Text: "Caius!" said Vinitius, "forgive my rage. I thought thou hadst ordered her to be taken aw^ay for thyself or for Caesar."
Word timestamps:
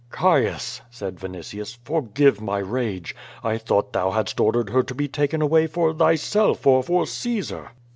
"Caius!" 0.09 0.81
said 0.89 1.17
Vinitius, 1.19 1.77
"forgive 1.83 2.41
my 2.41 2.57
rage. 2.57 3.15
I 3.43 3.59
thought 3.59 3.93
thou 3.93 4.09
hadst 4.09 4.39
ordered 4.39 4.71
her 4.71 4.81
to 4.81 4.95
be 4.95 5.07
taken 5.07 5.41
aw^ay 5.41 5.69
for 5.69 5.93
thyself 5.93 6.65
or 6.65 6.81
for 6.81 7.05
Caesar." 7.05 7.69